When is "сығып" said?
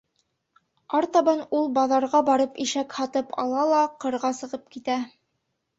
4.43-4.67